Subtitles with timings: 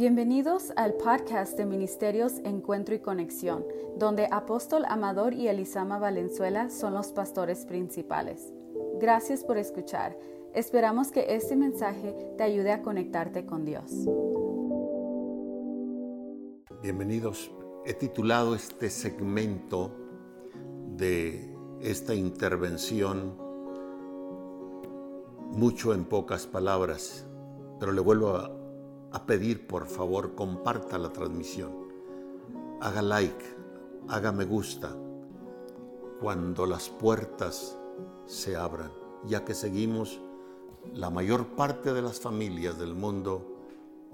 [0.00, 3.66] Bienvenidos al podcast de Ministerios Encuentro y Conexión,
[3.98, 8.50] donde Apóstol Amador y Elisama Valenzuela son los pastores principales.
[8.98, 10.18] Gracias por escuchar.
[10.54, 13.92] Esperamos que este mensaje te ayude a conectarte con Dios.
[16.80, 17.52] Bienvenidos.
[17.84, 19.94] He titulado este segmento
[20.96, 23.36] de esta intervención
[25.52, 27.26] mucho en pocas palabras,
[27.78, 28.59] pero le vuelvo a
[29.12, 31.72] a pedir por favor comparta la transmisión.
[32.80, 33.44] Haga like,
[34.08, 34.96] haga me gusta
[36.20, 37.76] cuando las puertas
[38.26, 38.92] se abran,
[39.26, 40.20] ya que seguimos
[40.94, 43.58] la mayor parte de las familias del mundo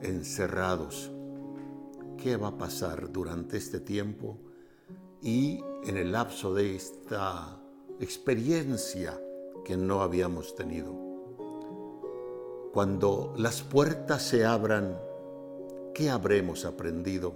[0.01, 1.11] encerrados.
[2.17, 4.39] ¿Qué va a pasar durante este tiempo
[5.21, 7.61] y en el lapso de esta
[8.01, 9.21] experiencia
[9.65, 11.06] que no habíamos tenido?
[12.77, 14.99] Cuando las puertas se abran,
[15.95, 17.33] ¿qué habremos aprendido?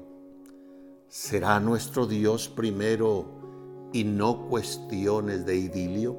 [1.09, 3.25] ¿Será nuestro Dios primero
[3.91, 6.15] y no cuestiones de idilio?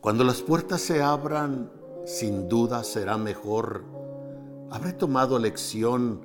[0.00, 1.70] Cuando las puertas se abran,
[2.06, 3.84] sin duda será mejor.
[4.70, 6.22] Habré tomado lección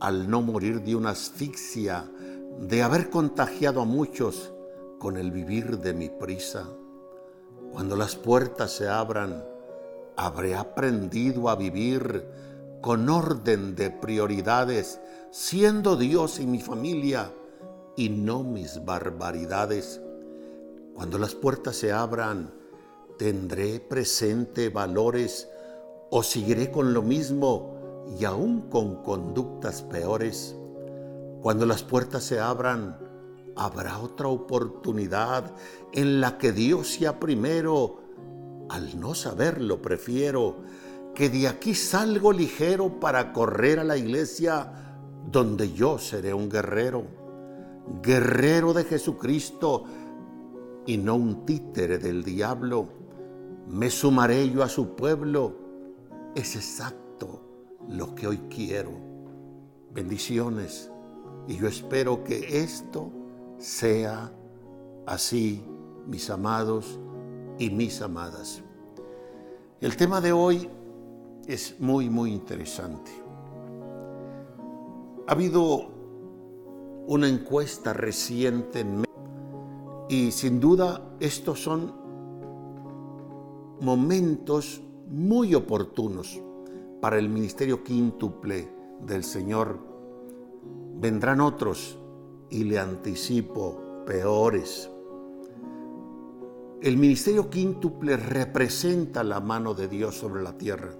[0.00, 2.10] al no morir de una asfixia,
[2.60, 4.54] de haber contagiado a muchos
[4.98, 6.66] con el vivir de mi prisa.
[7.72, 9.44] Cuando las puertas se abran,
[10.16, 12.26] habré aprendido a vivir
[12.80, 17.32] con orden de prioridades, siendo Dios y mi familia
[17.96, 20.00] y no mis barbaridades.
[20.94, 22.52] Cuando las puertas se abran,
[23.18, 25.48] tendré presente valores
[26.10, 30.54] o seguiré con lo mismo y aún con conductas peores.
[31.40, 32.98] Cuando las puertas se abran,
[33.56, 35.52] habrá otra oportunidad
[35.92, 38.03] en la que Dios sea primero
[38.74, 40.56] al no saberlo, prefiero
[41.14, 44.98] que de aquí salgo ligero para correr a la iglesia
[45.30, 47.04] donde yo seré un guerrero,
[48.02, 49.84] guerrero de Jesucristo
[50.86, 52.88] y no un títere del diablo.
[53.68, 55.54] Me sumaré yo a su pueblo.
[56.34, 58.90] Es exacto lo que hoy quiero.
[59.92, 60.90] Bendiciones.
[61.46, 63.12] Y yo espero que esto
[63.56, 64.32] sea
[65.06, 65.64] así,
[66.08, 66.98] mis amados
[67.58, 68.62] y mis amadas.
[69.80, 70.68] El tema de hoy
[71.46, 73.10] es muy, muy interesante.
[75.26, 75.88] Ha habido
[77.06, 81.92] una encuesta reciente en México y sin duda estos son
[83.80, 86.40] momentos muy oportunos
[87.00, 88.68] para el ministerio quíntuple
[89.06, 89.78] del Señor.
[90.96, 91.98] Vendrán otros
[92.50, 94.90] y le anticipo peores.
[96.84, 100.94] El ministerio quíntuple representa la mano de Dios sobre la tierra.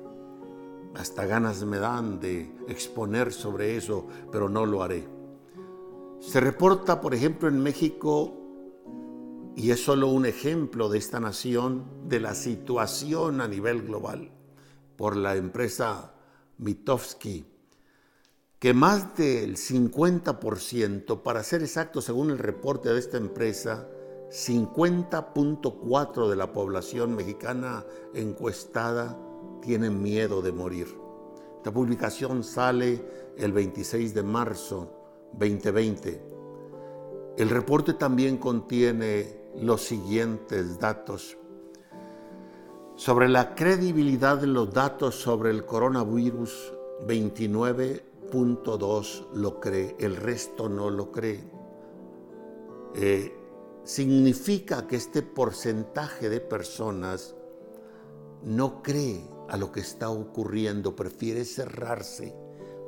[0.94, 5.06] Hasta ganas me dan de exponer sobre eso, pero no lo haré.
[6.20, 8.32] Se reporta, por ejemplo, en México,
[9.56, 14.30] y es solo un ejemplo de esta nación, de la situación a nivel global,
[14.96, 16.14] por la empresa
[16.56, 17.44] Mitofsky,
[18.58, 23.86] que más del 50%, para ser exacto, según el reporte de esta empresa,
[24.30, 29.16] 50.4 de la población mexicana encuestada
[29.62, 30.94] tienen miedo de morir.
[31.56, 33.02] Esta publicación sale
[33.38, 34.90] el 26 de marzo
[35.32, 36.34] 2020.
[37.36, 41.36] El reporte también contiene los siguientes datos.
[42.96, 46.72] Sobre la credibilidad de los datos sobre el coronavirus,
[47.06, 51.42] 29.2 lo cree, el resto no lo cree.
[52.94, 53.36] Eh,
[53.84, 57.34] significa que este porcentaje de personas
[58.42, 62.34] no cree a lo que está ocurriendo, prefiere cerrarse,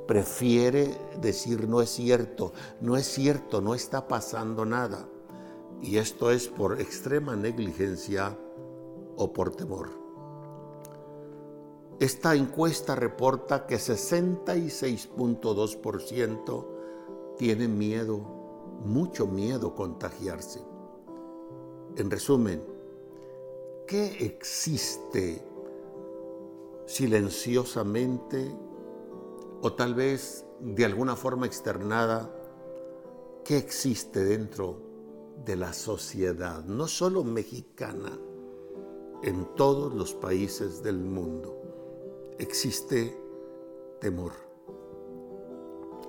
[0.06, 5.06] prefiere decir no es cierto, no es cierto, no está pasando nada.
[5.82, 8.34] Y esto es por extrema negligencia
[9.16, 9.90] o por temor.
[12.00, 16.66] Esta encuesta reporta que 66.2%
[17.36, 18.18] tiene miedo,
[18.84, 20.75] mucho miedo contagiarse.
[21.96, 22.62] En resumen,
[23.86, 25.42] ¿qué existe
[26.84, 28.54] silenciosamente
[29.62, 32.30] o tal vez de alguna forma externada?
[33.44, 34.76] ¿Qué existe dentro
[35.46, 38.12] de la sociedad, no solo mexicana,
[39.22, 41.62] en todos los países del mundo?
[42.38, 43.18] Existe
[44.00, 44.32] temor.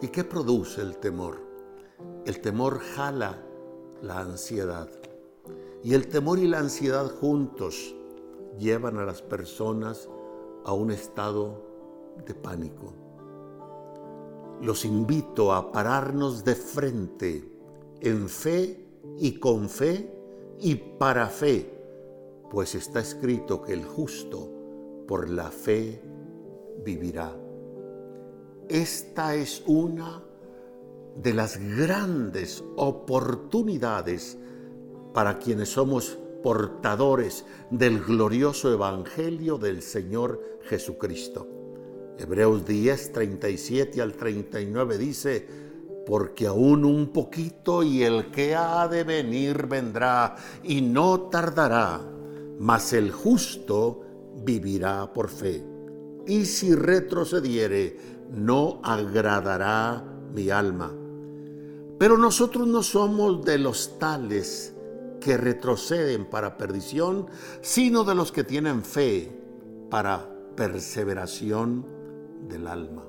[0.01, 1.37] ¿Y qué produce el temor?
[2.25, 3.41] El temor jala
[4.01, 4.89] la ansiedad.
[5.83, 7.95] Y el temor y la ansiedad juntos
[8.57, 10.09] llevan a las personas
[10.65, 11.63] a un estado
[12.25, 12.93] de pánico.
[14.61, 17.47] los invito a pararnos de frente
[18.01, 18.85] en fe
[19.19, 20.11] y con fe
[20.59, 21.71] y para fe,
[22.49, 24.49] pues está escrito que el justo
[25.07, 26.01] por la fe
[26.83, 27.35] vivirá.
[28.67, 30.23] Esta es una
[31.21, 34.37] de las grandes oportunidades
[35.17, 41.47] para quienes somos portadores del glorioso Evangelio del Señor Jesucristo.
[42.19, 45.47] Hebreos 10, 37 al 39 dice,
[46.05, 51.99] porque aún un poquito y el que ha de venir vendrá y no tardará,
[52.59, 54.03] mas el justo
[54.45, 55.65] vivirá por fe.
[56.27, 57.97] Y si retrocediere,
[58.29, 60.93] no agradará mi alma.
[61.97, 64.75] Pero nosotros no somos de los tales
[65.19, 67.27] que retroceden para perdición,
[67.61, 69.31] sino de los que tienen fe
[69.89, 71.85] para perseveración
[72.47, 73.03] del alma.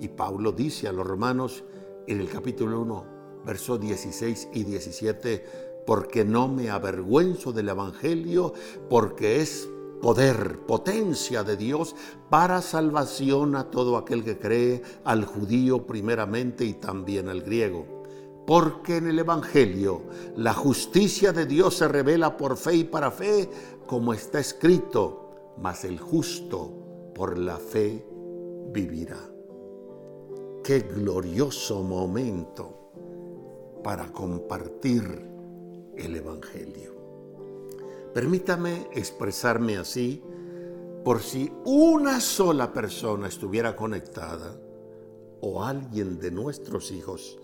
[0.00, 1.64] Y Pablo dice a los romanos
[2.06, 3.04] en el capítulo 1,
[3.44, 5.44] versos 16 y 17,
[5.86, 8.52] porque no me avergüenzo del Evangelio,
[8.90, 9.68] porque es
[10.02, 11.94] poder, potencia de Dios
[12.28, 17.95] para salvación a todo aquel que cree, al judío primeramente y también al griego.
[18.46, 20.02] Porque en el Evangelio
[20.36, 23.50] la justicia de Dios se revela por fe y para fe,
[23.86, 28.06] como está escrito, mas el justo por la fe
[28.72, 29.18] vivirá.
[30.62, 32.92] Qué glorioso momento
[33.82, 35.02] para compartir
[35.96, 36.94] el Evangelio.
[38.12, 40.22] Permítame expresarme así
[41.04, 44.56] por si una sola persona estuviera conectada
[45.40, 47.38] o alguien de nuestros hijos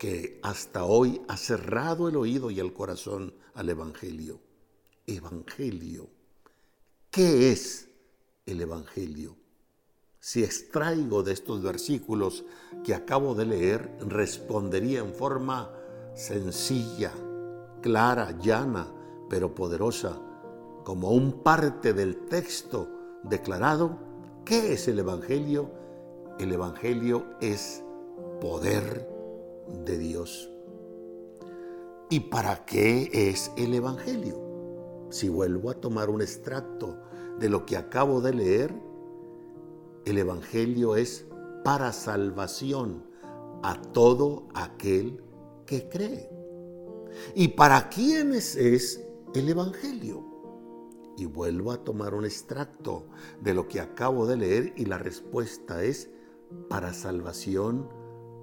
[0.00, 4.40] que hasta hoy ha cerrado el oído y el corazón al Evangelio.
[5.06, 6.08] Evangelio.
[7.10, 7.90] ¿Qué es
[8.46, 9.36] el Evangelio?
[10.18, 12.46] Si extraigo de estos versículos
[12.82, 15.70] que acabo de leer, respondería en forma
[16.14, 17.12] sencilla,
[17.82, 18.90] clara, llana,
[19.28, 20.18] pero poderosa,
[20.82, 22.88] como un parte del texto
[23.22, 23.98] declarado.
[24.46, 25.70] ¿Qué es el Evangelio?
[26.38, 27.84] El Evangelio es
[28.40, 29.09] poder
[29.84, 30.50] de Dios.
[32.08, 34.40] ¿Y para qué es el Evangelio?
[35.10, 36.96] Si vuelvo a tomar un extracto
[37.38, 38.74] de lo que acabo de leer,
[40.04, 41.26] el Evangelio es
[41.64, 43.04] para salvación
[43.62, 45.22] a todo aquel
[45.66, 46.30] que cree.
[47.34, 50.24] ¿Y para quiénes es el Evangelio?
[51.16, 53.06] Y vuelvo a tomar un extracto
[53.40, 56.08] de lo que acabo de leer y la respuesta es
[56.68, 57.88] para salvación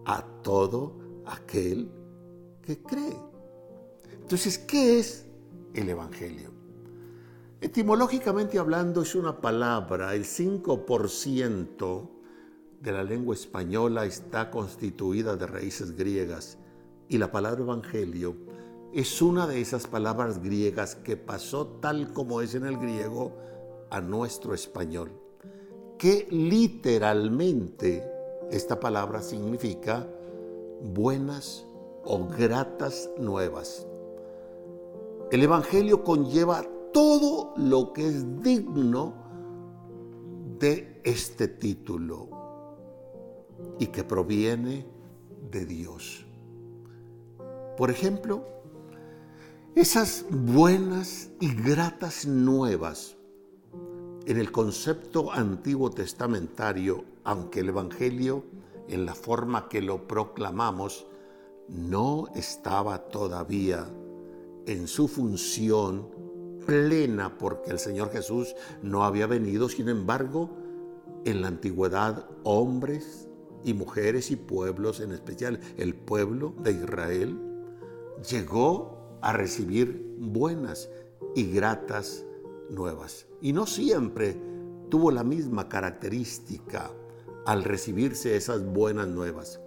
[0.05, 1.89] a todo aquel
[2.61, 3.17] que cree.
[4.13, 5.25] Entonces, ¿qué es
[5.73, 6.51] el Evangelio?
[7.61, 12.09] Etimológicamente hablando es una palabra, el 5%
[12.81, 16.57] de la lengua española está constituida de raíces griegas
[17.09, 18.35] y la palabra Evangelio
[18.93, 23.35] es una de esas palabras griegas que pasó tal como es en el griego
[23.89, 25.11] a nuestro español,
[25.97, 28.03] que literalmente
[28.51, 30.07] esta palabra significa
[30.81, 31.65] buenas
[32.03, 33.85] o gratas nuevas.
[35.31, 36.63] El Evangelio conlleva
[36.93, 39.13] todo lo que es digno
[40.59, 42.29] de este título
[43.79, 44.85] y que proviene
[45.51, 46.25] de Dios.
[47.77, 48.43] Por ejemplo,
[49.75, 53.15] esas buenas y gratas nuevas
[54.25, 58.43] en el concepto antiguo testamentario, aunque el Evangelio
[58.87, 61.07] en la forma que lo proclamamos,
[61.67, 63.87] no estaba todavía
[64.65, 66.09] en su función
[66.65, 70.49] plena porque el Señor Jesús no había venido, sin embargo,
[71.25, 73.29] en la antigüedad hombres
[73.63, 77.37] y mujeres y pueblos, en especial el pueblo de Israel,
[78.29, 80.89] llegó a recibir buenas
[81.35, 82.25] y gratas
[82.69, 83.27] nuevas.
[83.41, 84.39] Y no siempre
[84.89, 86.91] tuvo la misma característica
[87.47, 89.61] al recibirse esas buenas nuevas.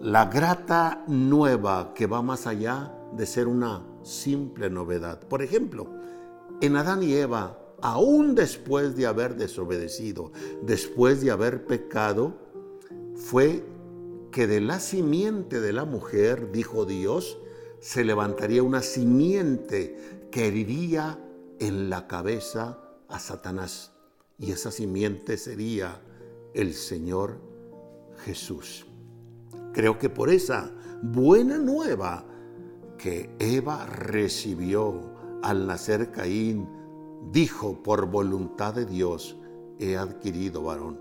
[0.00, 5.18] La grata nueva que va más allá de ser una simple novedad.
[5.18, 5.88] Por ejemplo,
[6.60, 10.30] en Adán y Eva, aún después de haber desobedecido,
[10.62, 12.38] después de haber pecado,
[13.16, 13.64] fue
[14.30, 17.38] que de la simiente de la mujer, dijo Dios,
[17.80, 21.18] se levantaría una simiente que heriría
[21.58, 23.90] en la cabeza a Satanás.
[24.38, 26.00] Y esa simiente sería
[26.54, 27.40] el Señor
[28.24, 28.86] Jesús.
[29.72, 30.70] Creo que por esa
[31.02, 32.24] buena nueva
[32.96, 36.68] que Eva recibió al nacer Caín,
[37.30, 39.36] dijo por voluntad de Dios,
[39.78, 41.00] he adquirido varón.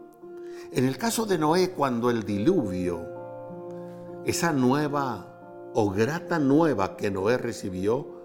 [0.71, 3.01] En el caso de Noé, cuando el diluvio,
[4.25, 8.17] esa nueva o grata nueva que Noé recibió,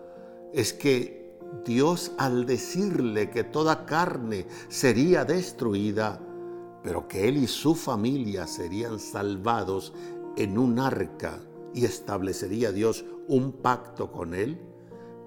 [0.52, 6.21] es que Dios al decirle que toda carne sería destruida,
[6.83, 9.93] pero que él y su familia serían salvados
[10.37, 11.41] en un arca
[11.75, 14.61] y establecería Dios un pacto con él,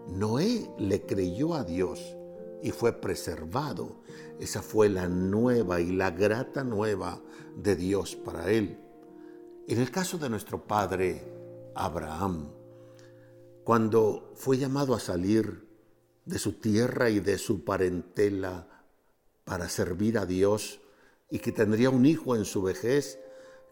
[0.07, 2.15] Noé le creyó a Dios
[2.61, 4.01] y fue preservado.
[4.39, 7.21] Esa fue la nueva y la grata nueva
[7.55, 8.79] de Dios para él.
[9.67, 11.23] En el caso de nuestro padre
[11.73, 12.51] Abraham,
[13.63, 15.67] cuando fue llamado a salir
[16.25, 18.67] de su tierra y de su parentela
[19.43, 20.81] para servir a Dios
[21.29, 23.19] y que tendría un hijo en su vejez,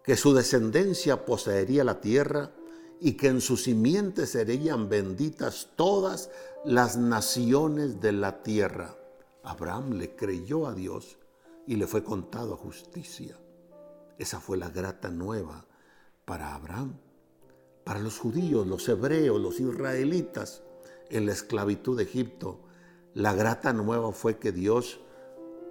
[0.04, 2.52] que su descendencia poseería la tierra
[3.00, 6.30] y que en su simiente serían benditas todas
[6.66, 8.96] las naciones de la tierra.
[9.44, 11.18] Abraham le creyó a Dios
[11.68, 13.38] y le fue contado a justicia.
[14.18, 15.66] Esa fue la grata nueva
[16.26, 16.98] para Abraham,
[17.84, 20.64] para los judíos, los hebreos, los israelitas
[21.10, 22.60] en la esclavitud de Egipto.
[23.14, 25.00] La grata nueva fue que Dios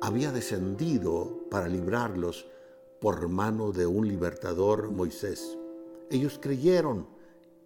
[0.03, 2.49] había descendido para librarlos
[3.01, 5.57] por mano de un libertador Moisés.
[6.11, 7.07] Ellos creyeron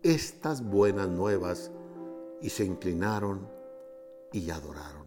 [0.03, 1.71] estas buenas nuevas
[2.43, 3.49] y se inclinaron
[4.33, 5.07] y adoraron.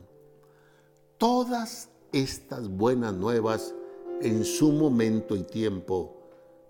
[1.19, 3.75] Todas estas buenas nuevas
[4.21, 6.17] en su momento y tiempo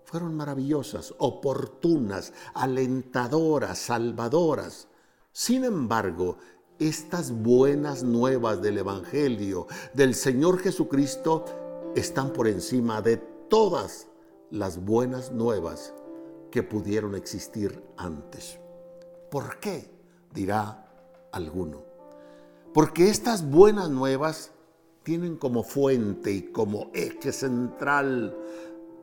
[0.04, 4.88] fueron maravillosas, oportunas, alentadoras, salvadoras.
[5.32, 6.36] Sin embargo,
[6.80, 11.44] estas buenas nuevas del Evangelio del Señor Jesucristo
[11.94, 13.18] están por encima de
[13.48, 14.08] todas
[14.50, 15.94] las buenas nuevas
[16.50, 18.58] que pudieron existir antes.
[19.30, 19.90] ¿Por qué?
[20.32, 20.88] dirá
[21.32, 21.82] alguno.
[22.72, 24.52] Porque estas buenas nuevas
[25.02, 28.36] tienen como fuente y como eje central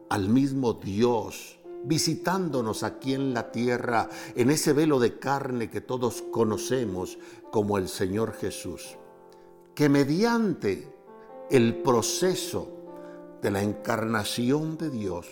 [0.09, 6.21] al mismo Dios, visitándonos aquí en la tierra, en ese velo de carne que todos
[6.21, 7.17] conocemos
[7.51, 8.97] como el Señor Jesús,
[9.75, 10.93] que mediante
[11.49, 12.67] el proceso
[13.41, 15.27] de la encarnación de Dios,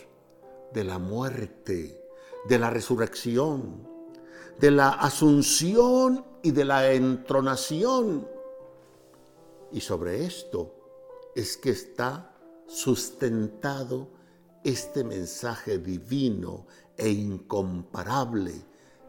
[0.74, 2.02] de la muerte,
[2.48, 3.88] de la resurrección,
[4.60, 8.28] de la asunción y de la entronación.
[9.72, 10.74] Y sobre esto
[11.36, 12.34] es que está
[12.68, 14.15] sustentado
[14.66, 16.66] este mensaje divino
[16.98, 18.52] e incomparable,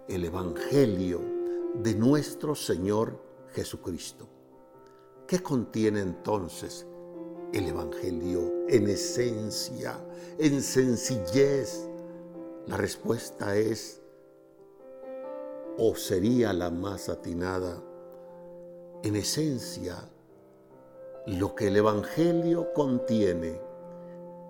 [0.06, 1.22] el Evangelio
[1.82, 3.18] de nuestro Señor
[3.54, 4.28] Jesucristo.
[5.26, 6.86] ¿Qué contiene entonces
[7.54, 9.98] el Evangelio en esencia,
[10.38, 11.88] en sencillez?
[12.66, 14.02] La respuesta es,
[15.78, 17.82] o sería la más atinada,
[19.02, 19.96] en esencia,
[21.26, 23.58] lo que el Evangelio contiene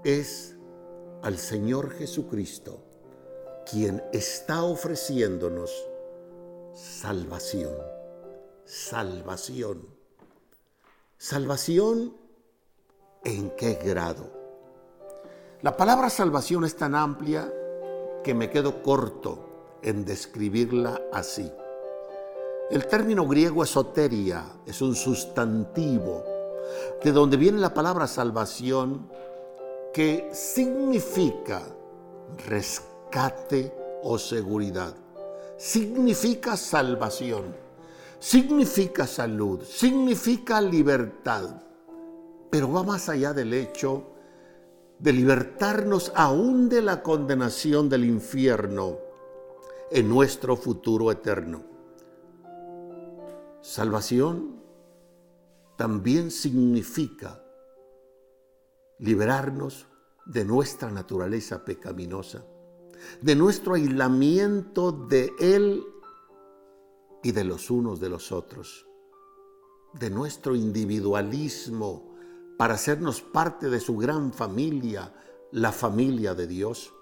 [0.02, 0.55] es
[1.22, 2.82] al Señor Jesucristo,
[3.70, 5.70] quien está ofreciéndonos
[6.72, 7.74] salvación,
[8.64, 9.86] salvación.
[11.18, 12.14] Salvación
[13.24, 14.30] en qué grado.
[15.62, 17.52] La palabra salvación es tan amplia
[18.22, 21.50] que me quedo corto en describirla así.
[22.70, 26.24] El término griego esoteria es un sustantivo,
[27.02, 29.08] de donde viene la palabra salvación,
[29.96, 31.62] que significa
[32.46, 33.72] rescate
[34.02, 34.94] o seguridad.
[35.56, 37.56] Significa salvación,
[38.20, 41.62] significa salud, significa libertad
[42.50, 44.04] pero va más allá del hecho
[44.98, 48.98] de libertarnos aún de la condenación del infierno
[49.90, 51.64] en nuestro futuro eterno.
[53.62, 54.60] Salvación
[55.76, 57.42] también significa
[58.98, 59.86] liberarnos
[60.24, 62.44] de nuestra naturaleza pecaminosa,
[63.20, 65.84] de nuestro aislamiento de Él
[67.22, 68.86] y de los unos de los otros,
[69.94, 72.14] de nuestro individualismo
[72.56, 75.12] para hacernos parte de su gran familia,
[75.52, 76.92] la familia de Dios.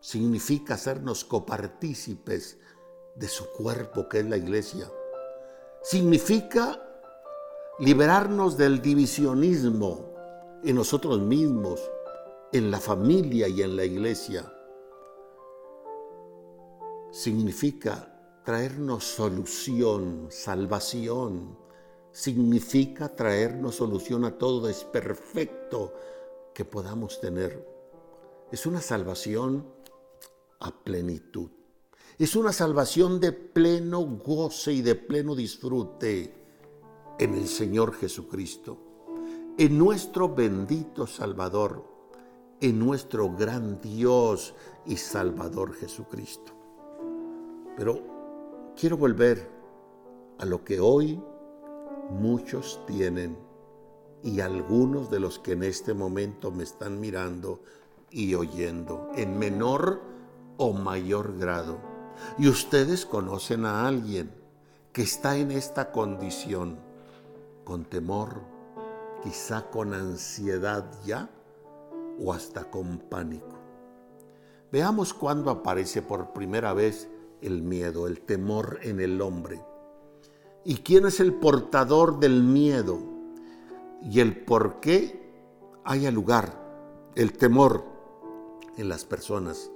[0.00, 2.58] Significa hacernos copartícipes
[3.16, 4.90] de su cuerpo que es la iglesia.
[5.82, 6.82] Significa
[7.78, 10.11] liberarnos del divisionismo
[10.64, 11.80] en nosotros mismos,
[12.52, 14.52] en la familia y en la iglesia.
[17.10, 21.58] Significa traernos solución, salvación,
[22.12, 25.94] significa traernos solución a todo desperfecto
[26.54, 27.66] que podamos tener.
[28.50, 29.66] Es una salvación
[30.60, 31.50] a plenitud.
[32.18, 36.32] Es una salvación de pleno goce y de pleno disfrute
[37.18, 38.78] en el Señor Jesucristo,
[39.58, 41.84] en nuestro bendito Salvador,
[42.60, 44.54] en nuestro gran Dios
[44.86, 46.52] y Salvador Jesucristo.
[47.76, 49.50] Pero quiero volver
[50.38, 51.22] a lo que hoy
[52.10, 53.36] muchos tienen
[54.22, 57.60] y algunos de los que en este momento me están mirando
[58.10, 60.00] y oyendo en menor
[60.56, 61.78] o mayor grado.
[62.38, 64.32] Y ustedes conocen a alguien
[64.92, 66.78] que está en esta condición,
[67.64, 68.51] con temor,
[69.22, 71.30] quizá con ansiedad ya
[72.18, 73.58] o hasta con pánico.
[74.70, 77.08] Veamos cuándo aparece por primera vez
[77.40, 79.62] el miedo, el temor en el hombre.
[80.64, 82.98] ¿Y quién es el portador del miedo?
[84.02, 85.20] Y el por qué
[85.84, 87.84] haya lugar, el temor
[88.76, 89.70] en las personas,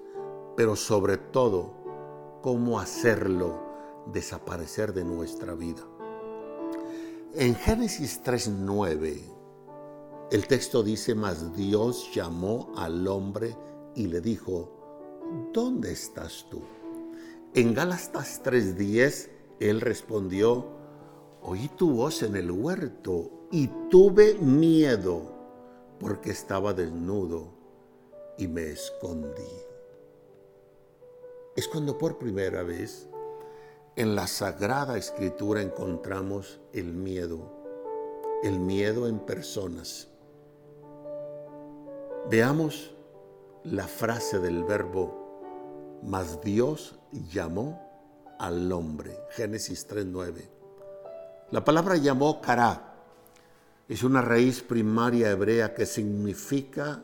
[0.56, 1.74] pero sobre todo,
[2.42, 3.60] cómo hacerlo
[4.06, 5.82] desaparecer de nuestra vida.
[7.34, 9.35] En Génesis 3.9
[10.30, 13.56] el texto dice, mas Dios llamó al hombre
[13.94, 14.70] y le dijo,
[15.52, 16.62] ¿dónde estás tú?
[17.54, 19.30] En Gálatas 3:10,
[19.60, 20.66] él respondió,
[21.42, 25.32] oí tu voz en el huerto y tuve miedo
[26.00, 27.54] porque estaba desnudo
[28.36, 29.42] y me escondí.
[31.54, 33.08] Es cuando por primera vez
[33.94, 37.50] en la Sagrada Escritura encontramos el miedo,
[38.42, 40.08] el miedo en personas.
[42.28, 42.92] Veamos
[43.64, 47.80] la frase del verbo, mas Dios llamó
[48.38, 49.16] al hombre.
[49.30, 50.42] Génesis 3.9.
[51.52, 52.94] La palabra llamó cara
[53.88, 57.00] es una raíz primaria hebrea que significa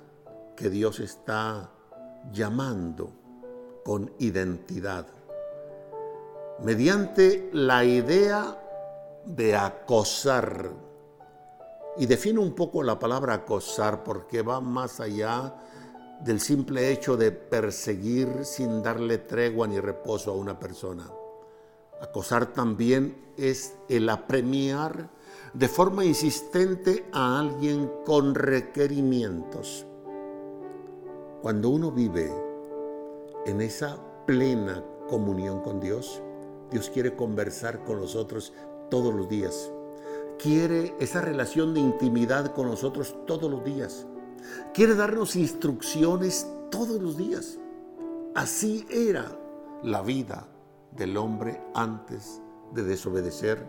[0.57, 1.71] que Dios está
[2.33, 3.13] llamando
[3.85, 5.07] con identidad.
[6.65, 8.59] Mediante la idea
[9.25, 10.71] de acosar,
[11.97, 15.55] y define un poco la palabra acosar porque va más allá
[16.25, 21.11] del simple hecho de perseguir sin darle tregua ni reposo a una persona.
[22.01, 25.11] Acosar también es el apremiar
[25.53, 29.87] de forma insistente a alguien con requerimientos.
[31.43, 32.33] Cuando uno vive
[33.45, 36.23] en esa plena comunión con Dios,
[36.71, 38.53] Dios quiere conversar con nosotros
[38.89, 39.71] todos los días
[40.39, 44.07] quiere esa relación de intimidad con nosotros todos los días.
[44.75, 47.59] Quiere darnos instrucciones todos los días.
[48.35, 49.39] Así era
[49.83, 50.49] la vida
[50.97, 52.41] del hombre antes
[52.73, 53.67] de desobedecer,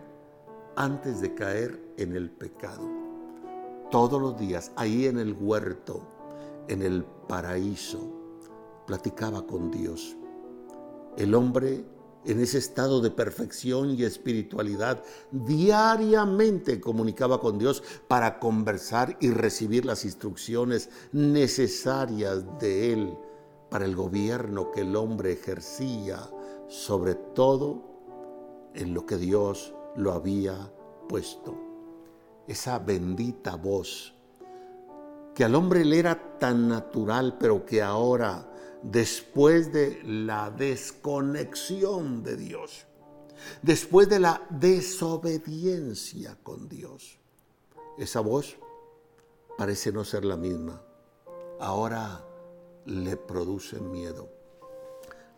[0.76, 2.88] antes de caer en el pecado.
[3.90, 6.00] Todos los días, ahí en el huerto,
[6.68, 8.00] en el paraíso,
[8.86, 10.16] platicaba con Dios.
[11.16, 11.84] El hombre
[12.24, 19.84] en ese estado de perfección y espiritualidad, diariamente comunicaba con Dios para conversar y recibir
[19.84, 23.18] las instrucciones necesarias de Él
[23.70, 26.30] para el gobierno que el hombre ejercía,
[26.68, 27.82] sobre todo
[28.74, 30.72] en lo que Dios lo había
[31.08, 31.56] puesto.
[32.46, 34.14] Esa bendita voz
[35.34, 38.48] que al hombre le era tan natural, pero que ahora
[38.82, 42.86] después de la desconexión de Dios,
[43.62, 47.18] después de la desobediencia con Dios.
[47.98, 48.56] Esa voz
[49.56, 50.82] parece no ser la misma.
[51.60, 52.24] Ahora
[52.84, 54.28] le produce miedo.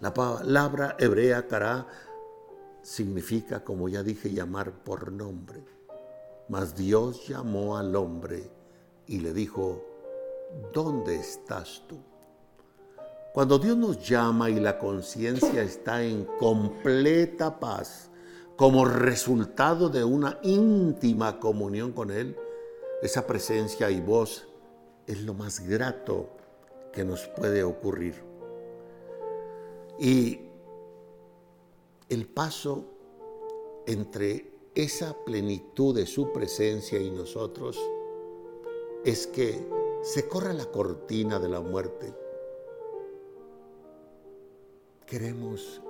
[0.01, 1.87] La palabra hebrea cara
[2.83, 5.65] significa, como ya dije, llamar por nombre.
[6.49, 8.51] Mas Dios llamó al hombre
[9.07, 9.85] y le dijo,
[10.73, 11.99] ¿dónde estás tú?
[13.33, 18.11] Cuando Dios nos llama y la conciencia está en completa paz,
[18.57, 22.35] como resultado de una íntima comunión con Él,
[23.03, 24.49] esa presencia y voz
[25.07, 26.31] es lo más grato
[26.93, 28.15] que nos puede ocurrir.
[29.99, 30.41] Y
[32.09, 32.85] el paso
[33.87, 37.79] entre esa plenitud de su presencia y nosotros
[39.07, 39.67] es que
[40.03, 42.13] se corra la cortina de la muerte
[45.07, 45.81] Queremos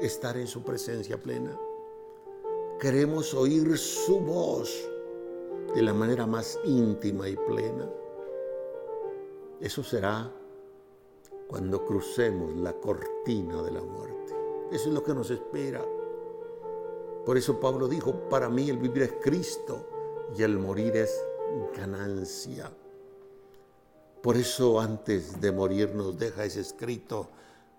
[0.00, 1.60] estar en su presencia plena.
[2.80, 4.88] Queremos oír su voz
[5.74, 7.86] de la manera más íntima y plena.
[9.60, 10.32] Eso será
[11.48, 14.34] cuando crucemos la cortina de la muerte.
[14.70, 15.84] Eso es lo que nos espera.
[17.26, 19.86] Por eso Pablo dijo, para mí el vivir es Cristo
[20.34, 21.22] y el morir es
[21.76, 22.70] ganancia.
[24.22, 27.28] Por eso antes de morir nos deja ese escrito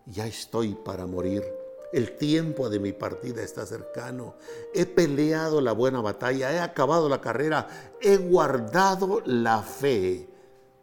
[0.06, 1.44] ya estoy para morir.
[1.92, 4.36] El tiempo de mi partida está cercano.
[4.74, 7.68] He peleado la buena batalla, he acabado la carrera,
[8.02, 10.28] he guardado la fe.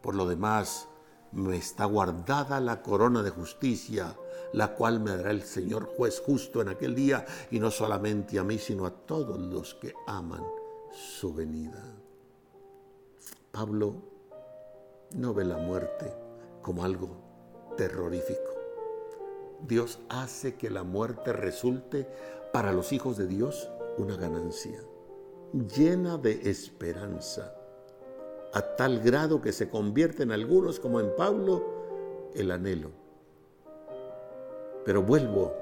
[0.01, 0.87] Por lo demás,
[1.33, 4.15] me está guardada la corona de justicia,
[4.53, 8.43] la cual me dará el Señor juez justo en aquel día, y no solamente a
[8.43, 10.43] mí, sino a todos los que aman
[10.93, 11.83] su venida.
[13.51, 13.95] Pablo
[15.15, 16.13] no ve la muerte
[16.61, 17.09] como algo
[17.75, 18.51] terrorífico.
[19.67, 22.07] Dios hace que la muerte resulte
[22.53, 24.79] para los hijos de Dios una ganancia,
[25.53, 27.53] llena de esperanza,
[28.53, 32.91] a tal grado que se convierte en algunos, como en Pablo, el anhelo.
[34.85, 35.53] Pero vuelvo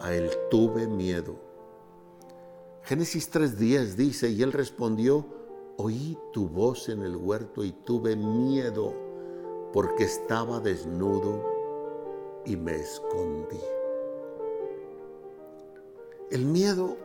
[0.00, 1.36] a él, tuve miedo.
[2.82, 5.41] Génesis 3.10 dice, y él respondió,
[5.82, 8.94] oí tu voz en el huerto y tuve miedo
[9.72, 11.42] porque estaba desnudo
[12.44, 13.60] y me escondí.
[16.30, 16.96] El miedo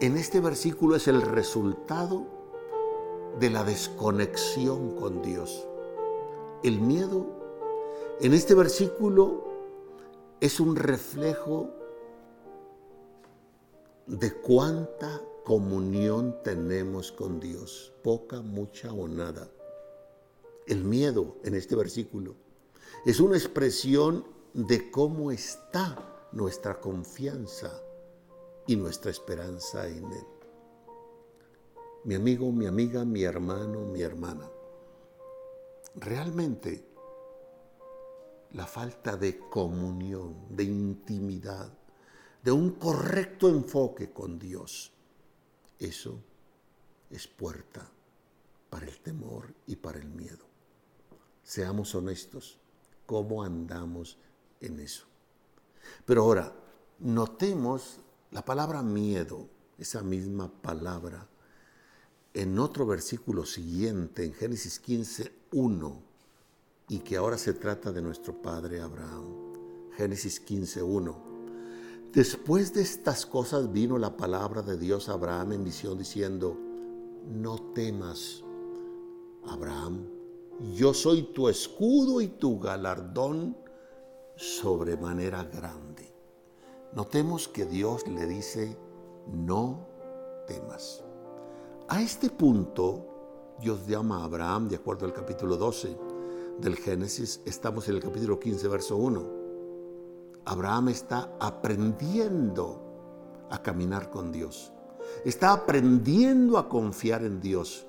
[0.00, 2.26] en este versículo es el resultado
[3.38, 5.66] de la desconexión con Dios.
[6.62, 7.26] El miedo
[8.20, 9.44] en este versículo
[10.40, 11.70] es un reflejo
[14.06, 19.48] de cuánta comunión tenemos con Dios, poca, mucha o nada.
[20.66, 22.34] El miedo en este versículo
[23.06, 27.82] es una expresión de cómo está nuestra confianza
[28.66, 30.26] y nuestra esperanza en Él.
[32.04, 34.50] Mi amigo, mi amiga, mi hermano, mi hermana,
[35.94, 36.84] realmente
[38.50, 41.72] la falta de comunión, de intimidad,
[42.42, 44.92] de un correcto enfoque con Dios,
[45.78, 46.20] eso
[47.10, 47.88] es puerta
[48.70, 50.46] para el temor y para el miedo.
[51.42, 52.58] Seamos honestos,
[53.06, 54.18] ¿cómo andamos
[54.60, 55.06] en eso?
[56.04, 56.52] Pero ahora,
[56.98, 61.26] notemos la palabra miedo, esa misma palabra,
[62.34, 66.02] en otro versículo siguiente, en Génesis 15, 1,
[66.90, 69.92] y que ahora se trata de nuestro padre Abraham.
[69.96, 71.27] Génesis 15, 1.
[72.12, 76.56] Después de estas cosas vino la palabra de Dios a Abraham en visión diciendo,
[77.26, 78.42] no temas,
[79.46, 80.06] Abraham,
[80.74, 83.58] yo soy tu escudo y tu galardón
[84.36, 86.10] sobremanera grande.
[86.94, 88.74] Notemos que Dios le dice,
[89.30, 89.86] no
[90.46, 91.04] temas.
[91.88, 95.94] A este punto, Dios llama a Abraham, de acuerdo al capítulo 12
[96.58, 99.37] del Génesis, estamos en el capítulo 15, verso 1.
[100.48, 102.80] Abraham está aprendiendo
[103.50, 104.72] a caminar con Dios.
[105.26, 107.86] Está aprendiendo a confiar en Dios.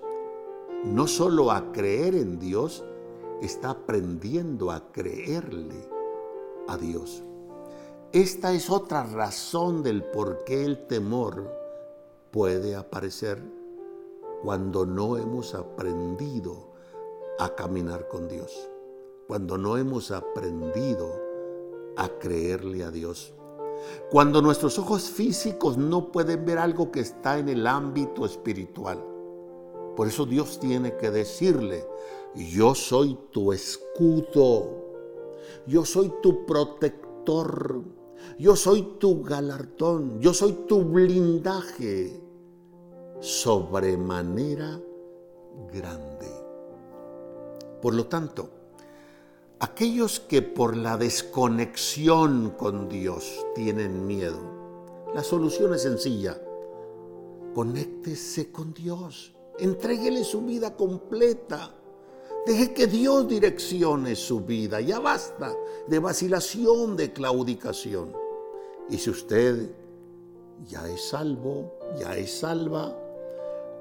[0.83, 2.83] No solo a creer en Dios,
[3.41, 5.87] está aprendiendo a creerle
[6.67, 7.23] a Dios.
[8.11, 11.49] Esta es otra razón del por qué el temor
[12.29, 13.41] puede aparecer
[14.43, 16.73] cuando no hemos aprendido
[17.39, 18.69] a caminar con Dios,
[19.29, 21.28] cuando no hemos aprendido
[21.99, 23.33] a creerle a Dios,
[24.09, 29.03] cuando nuestros ojos físicos no pueden ver algo que está en el ámbito espiritual.
[29.95, 31.85] Por eso Dios tiene que decirle,
[32.35, 34.69] yo soy tu escudo,
[35.67, 37.09] yo soy tu protector
[38.37, 42.21] yo soy tu galardón, yo soy tu blindaje
[43.19, 44.79] sobremanera
[45.71, 46.27] grande.
[47.81, 48.49] Por lo tanto,
[49.59, 54.39] aquellos que por la desconexión con Dios tienen miedo,
[55.13, 56.39] la solución es sencilla.
[57.53, 61.75] Conéctese con Dios, entréguele su vida completa
[62.45, 64.81] Deje que Dios direccione su vida.
[64.81, 65.53] Ya basta
[65.87, 68.13] de vacilación, de claudicación.
[68.89, 69.69] Y si usted
[70.67, 72.97] ya es salvo, ya es salva,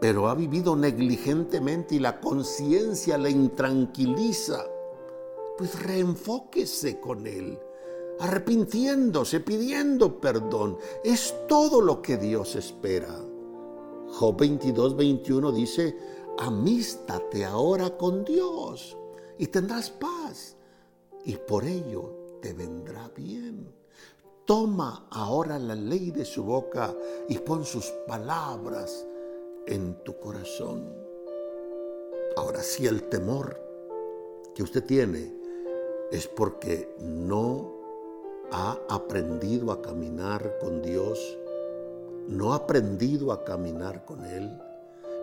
[0.00, 4.66] pero ha vivido negligentemente y la conciencia le intranquiliza,
[5.58, 7.58] pues reenfóquese con Él,
[8.20, 10.78] arrepintiéndose, pidiendo perdón.
[11.02, 13.12] Es todo lo que Dios espera.
[14.10, 15.96] Job 22, 21 dice,
[16.38, 18.96] amístate ahora con Dios
[19.36, 20.56] y tendrás paz
[21.24, 23.74] y por ello te vendrá bien.
[24.44, 26.94] Toma ahora la ley de su boca
[27.28, 29.04] y pon sus palabras
[29.66, 30.90] en tu corazón.
[32.36, 33.60] Ahora, si el temor
[34.54, 35.37] que usted tiene
[36.10, 37.72] es porque no
[38.50, 41.38] ha aprendido a caminar con Dios,
[42.28, 44.50] no ha aprendido a caminar con Él,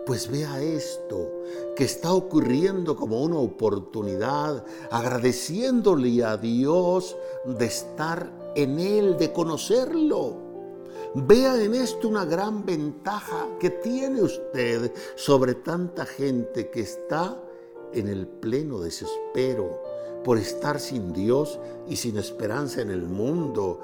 [0.04, 1.42] pues vea esto
[1.74, 10.46] que está ocurriendo como una oportunidad, agradeciéndole a Dios de estar en Él, de conocerlo.
[11.14, 17.42] Vea en esto una gran ventaja que tiene usted sobre tanta gente que está
[17.92, 19.95] en el pleno desespero
[20.26, 23.80] por estar sin Dios y sin esperanza en el mundo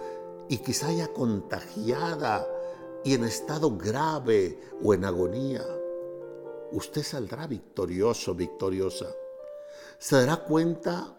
[0.48, 2.44] y quizá haya contagiada
[3.04, 5.62] y en estado grave o en agonía,
[6.72, 9.06] usted saldrá victorioso, victoriosa.
[10.00, 11.16] Se dará cuenta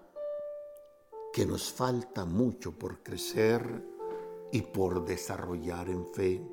[1.31, 3.81] que nos falta mucho por crecer
[4.51, 6.45] y por desarrollar en fe.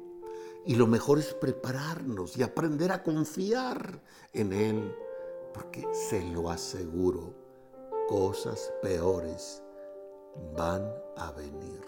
[0.64, 4.00] Y lo mejor es prepararnos y aprender a confiar
[4.32, 4.94] en Él,
[5.52, 7.39] porque se lo aseguro,
[8.10, 9.62] cosas peores
[10.56, 10.82] van
[11.16, 11.80] a venir.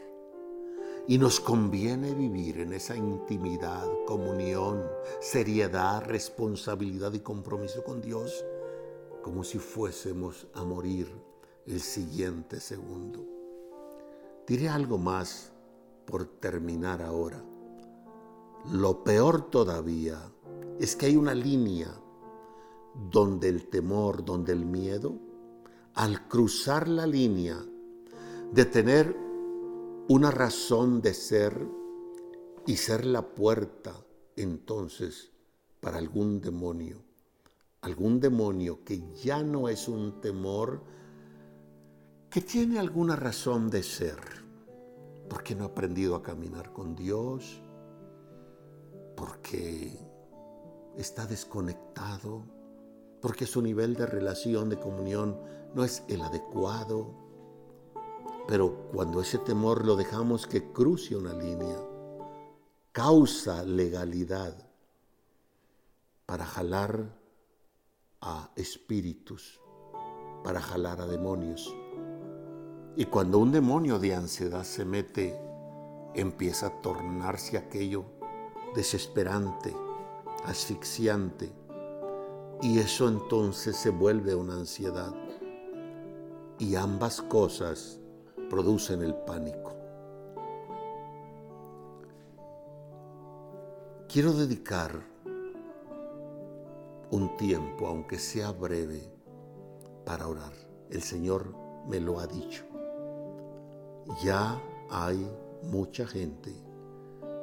[1.09, 4.87] Y nos conviene vivir en esa intimidad, comunión,
[5.21, 8.45] seriedad, responsabilidad y compromiso con Dios,
[9.21, 11.13] como si fuésemos a morir
[11.67, 13.27] el siguiente segundo.
[14.47, 15.51] Diré algo más
[16.07, 17.43] por terminar ahora.
[18.71, 20.21] Lo peor todavía
[20.79, 21.93] es que hay una línea
[23.11, 25.32] donde el temor, donde el miedo,
[25.95, 27.57] al cruzar la línea
[28.53, 29.17] de tener
[30.09, 31.67] una razón de ser
[32.67, 33.95] y ser la puerta
[34.37, 35.31] entonces
[35.81, 37.03] para algún demonio,
[37.81, 40.83] algún demonio que ya no es un temor,
[42.31, 44.19] que tiene alguna razón de ser,
[45.29, 47.61] porque no ha aprendido a caminar con Dios,
[49.17, 49.99] porque
[50.97, 52.45] está desconectado,
[53.21, 55.37] porque su nivel de relación, de comunión
[55.75, 57.11] no es el adecuado.
[58.49, 61.79] Pero cuando ese temor lo dejamos que cruce una línea,
[62.93, 64.55] causa legalidad
[66.27, 67.19] para jalar
[68.21, 69.61] a espíritus,
[70.43, 71.75] para jalar a demonios.
[72.97, 75.39] Y cuando un demonio de ansiedad se mete,
[76.15, 78.05] empieza a tornarse aquello
[78.75, 79.75] desesperante,
[80.45, 81.53] asfixiante,
[82.61, 85.22] y eso entonces se vuelve una ansiedad.
[86.63, 87.99] Y ambas cosas
[88.49, 89.75] producen el pánico.
[94.09, 95.03] Quiero dedicar
[97.11, 99.03] un tiempo, aunque sea breve,
[100.07, 100.53] para orar.
[100.91, 101.55] El Señor
[101.89, 102.65] me lo ha dicho
[104.21, 105.27] ya hay
[105.63, 106.53] mucha gente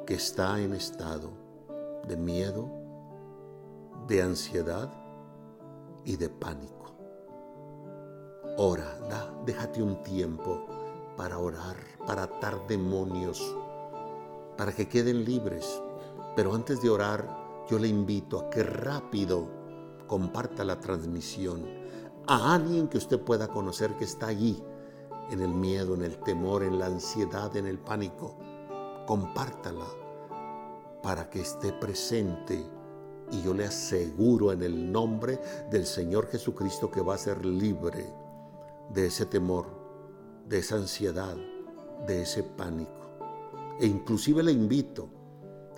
[0.06, 1.30] que está en estado
[2.06, 2.68] de miedo,
[4.06, 4.90] de ansiedad
[6.04, 6.79] y de pánico.
[8.62, 10.66] Ora, da, déjate un tiempo
[11.16, 13.56] para orar, para atar demonios,
[14.58, 15.80] para que queden libres.
[16.36, 17.26] Pero antes de orar,
[17.70, 19.48] yo le invito a que rápido
[20.06, 21.66] comparta la transmisión
[22.26, 24.62] a alguien que usted pueda conocer que está allí
[25.30, 28.36] en el miedo, en el temor, en la ansiedad, en el pánico.
[29.06, 29.86] Compártala
[31.02, 32.62] para que esté presente
[33.32, 38.28] y yo le aseguro en el nombre del Señor Jesucristo que va a ser libre
[38.92, 39.66] de ese temor,
[40.46, 41.36] de esa ansiedad,
[42.06, 42.92] de ese pánico.
[43.80, 45.08] E inclusive le invito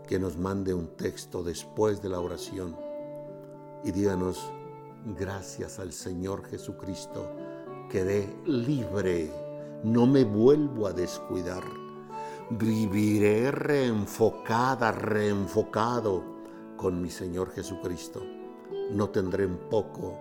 [0.07, 2.77] que nos mande un texto después de la oración
[3.85, 4.51] y díganos,
[5.18, 7.31] gracias al Señor Jesucristo,
[7.90, 9.31] quedé libre
[9.83, 11.64] no me vuelvo a descuidar.
[12.51, 16.22] Viviré reenfocada, reenfocado
[16.77, 18.22] con mi Señor Jesucristo.
[18.92, 20.18] No tendré en poco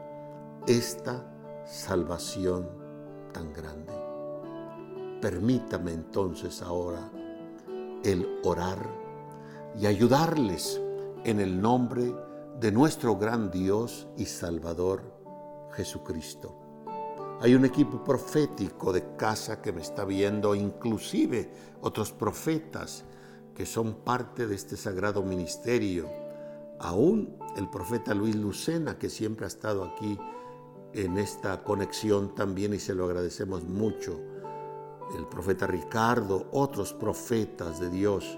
[0.65, 1.31] esta
[1.65, 2.80] salvación
[3.31, 3.93] tan grande.
[5.21, 7.11] Permítame entonces ahora
[8.03, 8.79] el orar
[9.79, 10.81] y ayudarles
[11.23, 12.13] en el nombre
[12.59, 15.03] de nuestro gran Dios y Salvador
[15.73, 16.57] Jesucristo.
[17.41, 23.03] Hay un equipo profético de casa que me está viendo, inclusive otros profetas
[23.55, 26.07] que son parte de este sagrado ministerio.
[26.79, 30.17] Aún el profeta Luis Lucena, que siempre ha estado aquí
[30.93, 34.19] en esta conexión también y se lo agradecemos mucho.
[35.17, 38.37] El profeta Ricardo, otros profetas de Dios,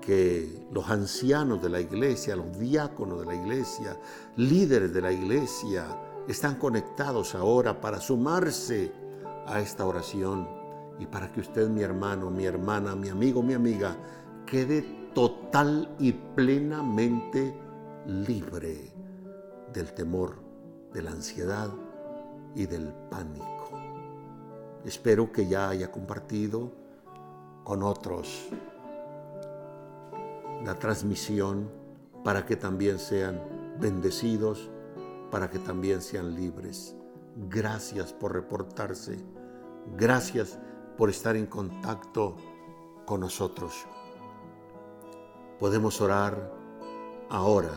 [0.00, 3.98] que los ancianos de la iglesia, los diáconos de la iglesia,
[4.36, 5.86] líderes de la iglesia,
[6.28, 8.92] están conectados ahora para sumarse
[9.46, 10.48] a esta oración
[10.98, 13.96] y para que usted, mi hermano, mi hermana, mi amigo, mi amiga,
[14.46, 14.82] quede
[15.14, 17.54] total y plenamente
[18.06, 18.92] libre
[19.72, 20.36] del temor,
[20.94, 21.70] de la ansiedad
[22.54, 23.70] y del pánico.
[24.84, 26.72] Espero que ya haya compartido
[27.64, 28.48] con otros
[30.64, 31.70] la transmisión
[32.22, 33.42] para que también sean
[33.78, 34.70] bendecidos
[35.34, 36.94] para que también sean libres.
[37.50, 39.18] Gracias por reportarse.
[39.96, 40.60] Gracias
[40.96, 42.36] por estar en contacto
[43.04, 43.74] con nosotros.
[45.58, 46.52] Podemos orar
[47.30, 47.72] ahora.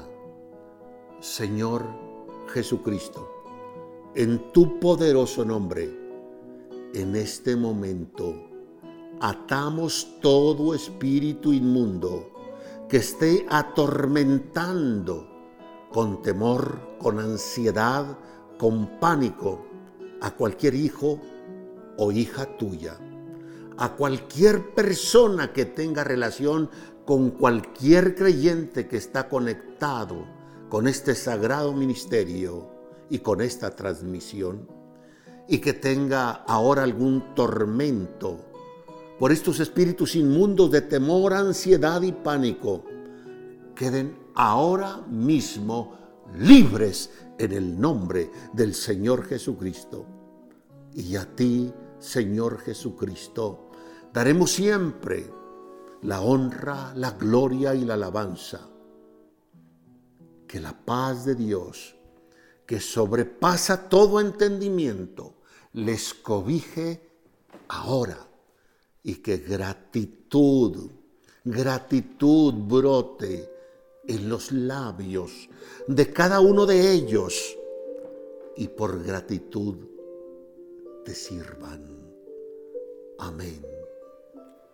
[1.20, 2.07] Señor
[2.48, 3.30] Jesucristo,
[4.16, 5.90] en tu poderoso nombre,
[6.94, 8.34] en este momento,
[9.20, 12.32] atamos todo espíritu inmundo
[12.90, 15.28] que esté atormentando
[15.92, 18.18] con temor, con ansiedad,
[18.58, 19.66] con pánico
[20.22, 21.20] a cualquier hijo
[21.98, 22.98] o hija tuya,
[23.78, 26.70] a cualquier persona que tenga relación
[27.06, 30.37] con cualquier creyente que está conectado
[30.70, 32.70] con este sagrado ministerio
[33.10, 34.68] y con esta transmisión,
[35.48, 38.46] y que tenga ahora algún tormento
[39.18, 42.84] por estos espíritus inmundos de temor, ansiedad y pánico,
[43.74, 45.98] queden ahora mismo
[46.38, 50.06] libres en el nombre del Señor Jesucristo.
[50.94, 53.70] Y a ti, Señor Jesucristo,
[54.14, 55.32] daremos siempre
[56.02, 58.68] la honra, la gloria y la alabanza.
[60.48, 61.96] Que la paz de Dios,
[62.66, 65.36] que sobrepasa todo entendimiento,
[65.74, 67.02] les cobije
[67.68, 68.28] ahora
[69.04, 70.90] y que gratitud,
[71.44, 73.50] gratitud brote
[74.08, 75.50] en los labios
[75.88, 77.58] de cada uno de ellos
[78.56, 79.76] y por gratitud
[81.06, 81.86] te sirvan.
[83.20, 83.66] Amén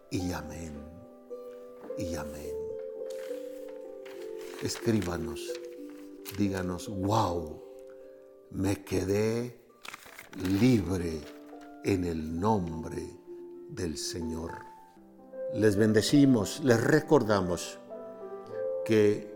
[0.09, 0.73] y amén
[1.97, 2.55] y amén.
[4.61, 5.51] Escríbanos,
[6.37, 7.61] díganos, wow,
[8.51, 9.59] me quedé
[10.59, 11.21] libre
[11.83, 13.19] en el nombre
[13.69, 14.51] del Señor.
[15.53, 17.79] Les bendecimos, les recordamos
[18.85, 19.33] que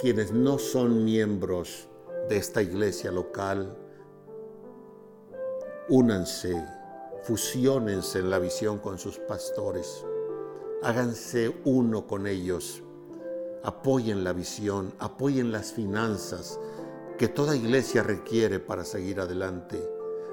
[0.00, 1.88] quienes no son miembros
[2.28, 3.76] de esta iglesia local,
[5.88, 6.64] únanse,
[7.22, 10.04] fusionense en la visión con sus pastores,
[10.82, 12.83] háganse uno con ellos,
[13.64, 16.60] apoyen la visión, apoyen las finanzas
[17.18, 19.82] que toda iglesia requiere para seguir adelante,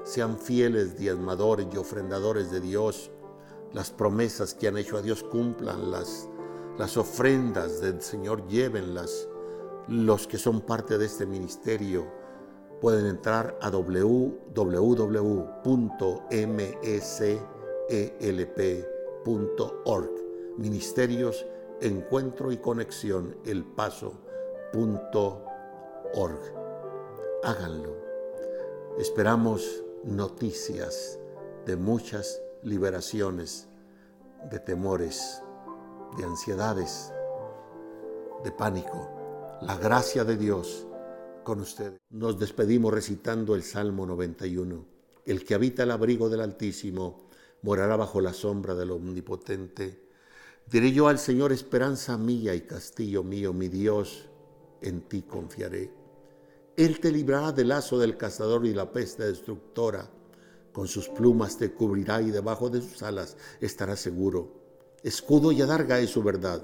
[0.04, 3.10] sean fieles diezmadores y ofrendadores de Dios,
[3.72, 6.28] las promesas que han hecho a Dios cumplanlas
[6.78, 9.28] las ofrendas del Señor llévenlas.
[9.88, 12.06] Los que son parte de este ministerio
[12.80, 14.32] pueden entrar a www.mselp.org.
[20.58, 21.46] Ministerios,
[21.82, 24.14] Encuentro y Conexión, El Paso.org.
[27.42, 27.96] Háganlo.
[29.00, 31.18] Esperamos noticias
[31.66, 33.66] de muchas liberaciones
[34.48, 35.42] de temores
[36.16, 37.12] de ansiedades,
[38.44, 39.58] de pánico.
[39.60, 40.86] La gracia de Dios
[41.42, 41.98] con ustedes.
[42.10, 44.86] Nos despedimos recitando el Salmo 91.
[45.26, 47.28] El que habita el abrigo del Altísimo
[47.62, 50.01] morará bajo la sombra del Omnipotente.
[50.72, 54.30] Diré yo al Señor, esperanza mía y castillo mío, mi Dios,
[54.80, 55.92] en ti confiaré.
[56.76, 60.10] Él te librará del lazo del cazador y la peste destructora.
[60.72, 64.62] Con sus plumas te cubrirá y debajo de sus alas estarás seguro
[65.02, 66.62] escudo y adarga es su verdad.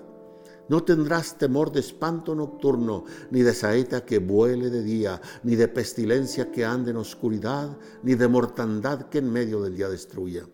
[0.69, 5.67] No tendrás temor de espanto nocturno, ni de saeta que vuele de día, ni de
[5.67, 10.47] pestilencia que ande en oscuridad, ni de mortandad que en medio del día destruya.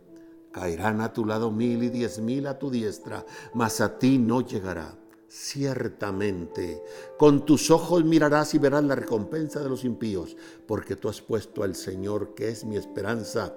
[0.54, 4.40] Caerán a tu lado mil y diez mil a tu diestra, mas a ti no
[4.40, 4.96] llegará.
[5.28, 6.82] Ciertamente,
[7.18, 10.36] con tus ojos mirarás y verás la recompensa de los impíos,
[10.66, 13.52] porque tú has puesto al Señor, que es mi esperanza,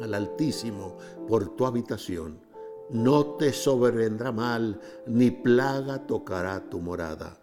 [0.00, 0.96] al Altísimo,
[1.28, 2.44] por tu habitación
[2.90, 7.38] no te sobrevendrá mal, ni plaga tocará tu morada.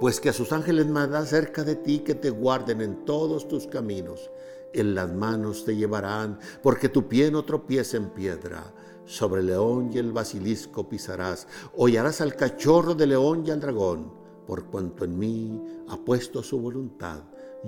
[0.00, 3.66] Pues que a sus ángeles mandará cerca de ti que te guarden en todos tus
[3.66, 4.30] caminos.
[4.74, 8.74] En las manos te llevarán, porque tu pie no tropiece en piedra.
[9.04, 14.12] Sobre el león y el basilisco pisarás, hollarás al cachorro de león y al dragón.
[14.44, 17.22] Por cuanto en mí ha puesto su voluntad,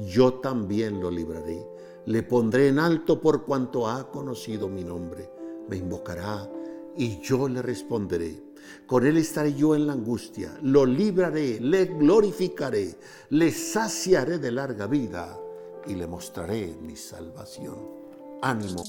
[0.08, 1.64] yo también lo libraré.
[2.06, 5.30] Le pondré en alto por cuanto ha conocido mi nombre.
[5.68, 6.50] Me invocará
[6.96, 8.42] y yo le responderé.
[8.84, 12.98] Con él estaré yo en la angustia, lo libraré, le glorificaré,
[13.30, 15.38] le saciaré de larga vida
[15.88, 17.76] y le mostraré mi salvación.
[18.42, 18.84] Ánimo.